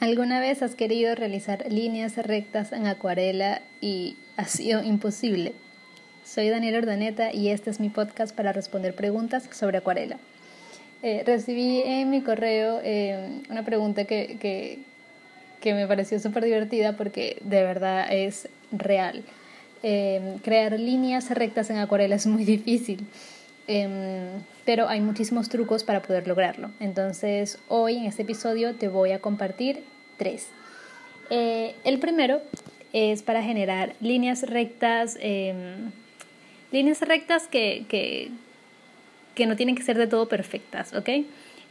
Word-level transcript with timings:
¿Alguna 0.00 0.40
vez 0.40 0.62
has 0.62 0.74
querido 0.74 1.14
realizar 1.14 1.70
líneas 1.70 2.16
rectas 2.16 2.72
en 2.72 2.86
acuarela 2.86 3.62
y 3.80 4.16
ha 4.36 4.46
sido 4.46 4.82
imposible? 4.82 5.52
Soy 6.24 6.48
Daniela 6.48 6.78
Ordaneta 6.78 7.32
y 7.32 7.48
este 7.48 7.70
es 7.70 7.80
mi 7.80 7.90
podcast 7.90 8.34
para 8.34 8.52
responder 8.52 8.94
preguntas 8.94 9.48
sobre 9.52 9.78
acuarela. 9.78 10.18
Eh, 11.02 11.22
recibí 11.24 11.82
en 11.84 12.10
mi 12.10 12.22
correo 12.22 12.80
eh, 12.82 13.40
una 13.48 13.64
pregunta 13.64 14.04
que, 14.04 14.36
que, 14.40 14.80
que 15.60 15.74
me 15.74 15.86
pareció 15.86 16.18
súper 16.18 16.44
divertida 16.44 16.96
porque 16.96 17.38
de 17.42 17.62
verdad 17.62 18.12
es 18.12 18.48
real. 18.72 19.22
Eh, 19.82 20.38
crear 20.42 20.78
líneas 20.78 21.30
rectas 21.30 21.70
en 21.70 21.76
acuarela 21.76 22.16
es 22.16 22.26
muy 22.26 22.44
difícil. 22.44 23.06
Em, 23.66 24.42
pero 24.64 24.88
hay 24.88 25.00
muchísimos 25.00 25.48
trucos 25.48 25.84
para 25.84 26.02
poder 26.02 26.28
lograrlo. 26.28 26.70
Entonces 26.80 27.58
hoy 27.68 27.96
en 27.96 28.04
este 28.04 28.22
episodio 28.22 28.74
te 28.74 28.88
voy 28.88 29.12
a 29.12 29.20
compartir 29.20 29.82
tres. 30.18 30.48
Eh, 31.30 31.74
el 31.84 31.98
primero 31.98 32.42
es 32.92 33.22
para 33.22 33.42
generar 33.42 33.94
líneas 34.00 34.42
rectas, 34.42 35.16
em, 35.20 35.90
líneas 36.72 37.00
rectas 37.00 37.48
que, 37.48 37.86
que, 37.88 38.30
que 39.34 39.46
no 39.46 39.56
tienen 39.56 39.74
que 39.74 39.82
ser 39.82 39.96
de 39.96 40.06
todo 40.06 40.28
perfectas, 40.28 40.92
¿ok? 40.94 41.08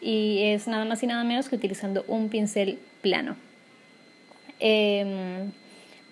Y 0.01 0.41
es 0.43 0.67
nada 0.67 0.85
más 0.85 1.01
y 1.03 1.07
nada 1.07 1.23
menos 1.23 1.47
que 1.47 1.55
utilizando 1.55 2.03
un 2.07 2.29
pincel 2.29 2.79
plano. 3.01 3.37
Em, 4.59 5.51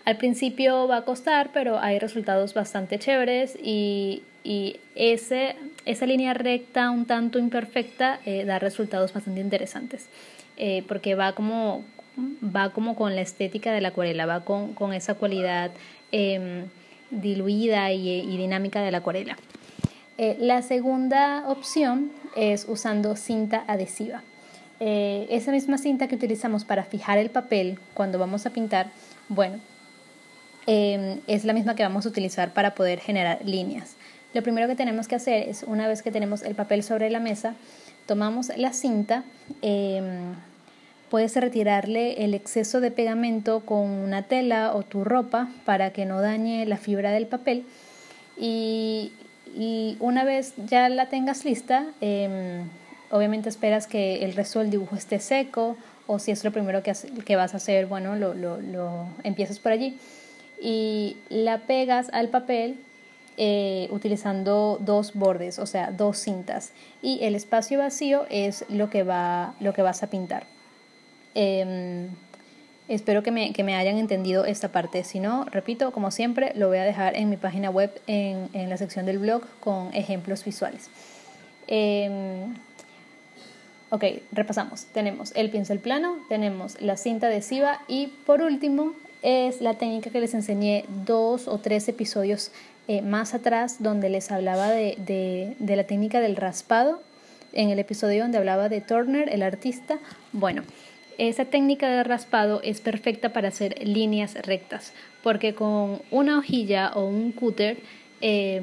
al 0.05 0.17
principio 0.17 0.88
va 0.88 0.98
a 0.98 1.05
costar, 1.05 1.52
pero 1.53 1.80
hay 1.80 2.00
resultados 2.00 2.53
bastante 2.53 3.00
chéveres 3.00 3.58
y, 3.61 4.23
y 4.44 4.80
ese, 4.95 5.55
esa 5.85 6.05
línea 6.05 6.34
recta 6.34 6.91
un 6.91 7.05
tanto 7.05 7.40
imperfecta 7.40 8.20
eh, 8.26 8.45
da 8.45 8.59
resultados 8.59 9.13
bastante 9.13 9.41
interesantes 9.41 10.08
eh, 10.58 10.84
porque 10.88 11.16
va 11.16 11.34
como, 11.34 11.84
va 12.44 12.72
como 12.72 12.95
con 12.95 13.16
la 13.16 13.22
estética 13.22 13.72
de 13.72 13.81
la 13.81 13.89
acuarela, 13.89 14.25
va 14.25 14.45
con, 14.45 14.73
con 14.73 14.94
esa 14.94 15.16
cualidad 15.16 15.72
em, 16.11 16.66
diluida 17.09 17.91
y, 17.91 18.08
y, 18.08 18.38
dinámica 18.38 18.81
de 18.81 18.91
la 18.91 19.00
acuarela. 19.00 19.38
Eh, 20.17 20.38
la 20.39 20.61
segunda 20.61 21.45
opción 21.47 22.11
es 22.36 22.66
usando 22.67 23.16
cinta 23.16 23.63
adhesiva. 23.67 24.22
esa 24.80 25.52
misma 25.52 25.78
cinta 25.78 26.08
que 26.08 26.16
utilizamos 26.16 26.66
para 26.66 26.84
fijar 26.84 27.17
el 27.17 27.30
papel 27.30 27.78
cuando 27.94 28.17
vamos 28.19 28.45
a 28.45 28.50
pintar, 28.50 28.91
bueno, 29.30 29.59
em, 30.67 31.19
es 31.28 31.44
la 31.44 31.53
misma 31.53 31.75
que 31.75 31.84
vamos 31.84 32.06
a 32.06 32.09
utilizar 32.09 32.53
para 32.53 32.75
poder 32.75 33.00
generar 33.00 33.39
líneas. 33.45 33.95
Lo 34.34 34.44
primero 34.44 34.68
que 34.68 34.76
tenemos 34.76 35.08
que 35.08 35.16
hacer 35.16 35.50
es, 35.50 35.64
una 35.64 35.88
vez 35.88 36.02
que 36.02 36.12
tenemos 36.12 36.42
el 36.44 36.56
papel 36.56 36.84
sobre 36.84 37.10
la 37.10 37.20
mesa, 37.20 37.56
tomamos 38.06 38.52
la 38.56 38.72
cinta, 38.72 39.24
em, 39.62 40.36
puedes 41.10 41.36
retirarle 41.36 42.24
el 42.24 42.34
exceso 42.34 42.80
de 42.80 42.92
pegamento 42.92 43.62
con 43.66 43.90
una 43.90 44.24
tela 44.24 44.74
o 44.74 44.84
tu 44.84 45.04
ropa 45.04 45.50
para 45.66 45.92
que 45.92 46.06
no 46.06 46.22
dañe 46.22 46.66
la 46.66 46.78
fibra 46.78 47.12
del 47.12 47.28
papel. 47.28 47.66
Y, 48.38 49.12
una 50.00 50.24
vez 50.24 50.54
ya 50.66 50.88
la 50.88 51.09
tengas 51.09 51.44
lista, 51.44 51.86
em, 52.00 52.70
obviamente 53.09 53.50
esperas 53.50 53.86
que 53.86 54.24
el 54.24 54.34
resto 54.34 54.59
del 54.59 54.72
dibujo 54.72 54.96
esté 54.96 55.20
seco 55.20 55.76
o 56.08 56.20
si 56.20 56.32
es 56.32 56.46
lo 56.46 56.52
primero 56.52 56.82
que, 56.82 56.94
que 57.26 57.36
vas 57.36 57.54
a 57.54 57.58
hacer, 57.58 57.86
bueno, 57.88 58.16
lo, 58.16 58.34
lo, 58.34 58.62
lo 58.62 59.08
empiezas 59.24 59.59
por 59.59 59.74
allí. 59.74 59.98
Y 60.62 61.18
la 61.30 61.58
pegas 61.59 62.08
al 62.14 62.30
papel 62.30 62.78
eh, 63.44 63.88
utilizando 63.89 64.78
dos 64.80 65.16
bordes, 65.16 65.58
o 65.58 65.66
sea, 65.66 65.89
dos 65.89 66.20
cintas. 66.20 66.73
Y 67.02 67.23
el 67.23 67.34
espacio 67.34 67.80
vacío 67.80 68.28
es 68.30 68.66
lo 68.70 68.92
que, 68.92 69.02
va, 69.02 69.56
lo 69.59 69.73
que 69.73 69.81
vas 69.81 70.03
a 70.03 70.11
pintar. 70.11 70.44
Em, 71.34 72.09
espero 72.88 73.23
que 73.23 73.31
me, 73.31 73.52
que 73.52 73.64
me, 73.64 73.73
hayan 73.73 73.97
entendido 73.97 74.45
esta 74.45 74.72
parte. 74.72 75.03
Si 75.03 75.19
no, 75.19 75.45
repito, 75.45 75.92
como 75.92 76.12
siempre, 76.12 76.53
lo 76.53 76.67
voy 76.67 76.78
a 76.78 76.84
dejar 76.84 77.17
en 77.17 77.31
mi 77.31 77.38
página 77.38 77.72
web 77.72 77.89
en, 78.06 78.47
en 78.53 78.69
la 78.69 78.78
sección 78.78 79.07
del 79.07 79.18
blog 79.18 79.41
con 79.59 79.91
ejemplos 79.96 80.46
visuales. 80.46 80.91
Em, 81.66 82.53
ok, 83.90 84.03
repasamos. 84.34 84.85
Tenemos 84.94 85.31
el 85.35 85.50
pincel 85.50 85.79
plano, 85.79 86.19
tenemos 86.29 86.79
la 86.79 86.96
cinta 86.96 87.25
adhesiva 87.25 87.81
y 87.88 88.06
por 88.28 88.44
último 88.44 88.94
es 89.23 89.62
la 89.62 89.73
técnica 89.73 90.12
que 90.12 90.19
les 90.19 90.35
enseñé 90.35 90.85
dos 91.06 91.47
o 91.47 91.58
tres 91.58 91.88
episodios 91.88 92.52
eh, 92.91 93.02
más 93.02 93.34
atrás 93.34 93.78
donde 93.79 94.09
les 94.09 94.34
hablaba 94.34 94.69
de, 94.69 95.56
de, 95.57 95.75
la 95.78 95.85
técnica 95.85 96.19
del 96.19 96.35
raspado, 96.35 97.02
en 97.53 97.69
el 97.69 97.79
episodio 97.79 98.24
donde 98.24 98.38
hablaba 98.38 98.68
de 98.68 98.81
Turner, 98.81 99.29
el 99.31 99.44
artista. 99.44 99.97
Bueno, 100.34 100.63
esa 101.18 101.46
técnica 101.46 101.88
de 101.88 102.03
raspado 102.03 102.59
es 102.66 102.81
perfecta 102.81 103.31
para 103.31 103.47
hacer 103.47 103.88
líneas 103.88 104.35
rectas, 104.46 104.91
porque 105.24 105.56
con 105.56 106.02
una 106.12 106.38
hojilla 106.38 106.91
o 106.94 107.06
un 107.06 107.31
cúter 107.31 107.78
eh, 108.19 108.62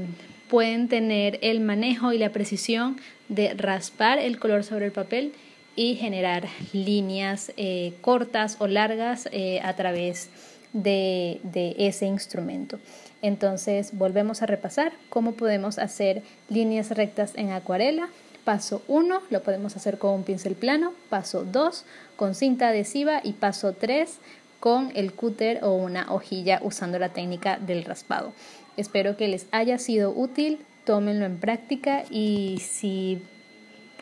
pueden 0.51 0.89
tener 0.89 1.39
el 1.41 1.61
manejo 1.61 2.13
y 2.13 2.19
la 2.19 2.29
precisión 2.29 3.01
de 3.31 3.55
raspar 3.55 4.19
el 4.19 4.39
color 4.39 4.63
sobre 4.63 4.85
el 4.85 4.93
papel 4.93 5.33
y 5.75 5.95
generar 5.95 6.49
líneas 6.75 7.51
eh, 7.57 7.95
cortas 8.03 8.59
o 8.59 8.67
largas 8.67 9.27
a 9.63 9.73
través 9.75 10.29
de, 10.73 11.41
de 11.43 11.75
ese 11.79 12.07
instrumento. 12.07 12.79
Entonces 13.23 13.97
volvemos 13.97 14.43
a 14.43 14.47
repasar 14.47 14.93
cómo 15.09 15.33
podemos 15.33 15.79
hacer 15.79 16.23
líneas 16.49 16.91
rectas 16.91 17.33
en 17.37 17.53
acuarela. 17.53 18.09
Paso 18.45 18.83
1 18.89 19.23
lo 19.31 19.43
podemos 19.43 19.77
hacer 19.77 19.99
con 19.99 20.15
un 20.15 20.25
pincel 20.25 20.55
plano, 20.55 20.93
paso 21.11 21.45
2 21.45 21.85
con 22.17 22.35
cinta 22.35 22.69
adhesiva 22.69 23.21
y 23.23 23.35
paso 23.35 23.75
3 23.75 24.19
con 24.61 24.91
el 24.95 25.13
cúter 25.13 25.61
o 25.63 25.75
una 25.75 26.13
hojilla 26.13 26.61
usando 26.63 26.99
la 26.99 27.11
técnica 27.11 27.59
del 27.59 27.85
raspado. 27.85 28.33
Espero 28.77 29.17
que 29.17 29.29
les 29.29 29.47
haya 29.51 29.79
sido 29.79 30.13
útil, 30.13 30.59
tómenlo 30.85 31.27
en 31.27 31.39
práctica 31.39 32.05
y 32.11 32.59
si 32.61 33.21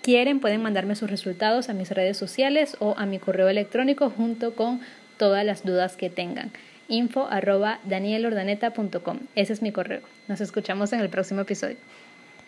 quieren 0.03 0.41
pueden 0.41 0.63
mandarme 0.63 0.95
sus 0.95 1.11
resultados 1.11 1.69
a 1.69 1.75
mis 1.75 1.91
redes 1.91 2.17
sociales 2.17 2.77
o 2.79 2.95
a 2.97 3.07
mi 3.07 3.19
correo 3.19 3.49
electrónico 3.49 4.11
junto 4.11 4.55
con 4.55 4.81
todas 5.17 5.45
las 5.45 5.65
dudas 5.65 5.97
que 5.97 6.11
tengan 6.11 6.53
info 6.89 7.27
arroba 7.29 7.81
danielordaneta.com. 7.85 9.19
Ese 9.35 9.53
es 9.53 9.63
mi 9.63 9.73
correo. 9.73 10.03
Nos 10.29 10.41
escuchamos 10.41 10.93
en 10.93 11.01
el 11.01 11.09
próximo 11.09 11.43
episodio. 11.43 11.77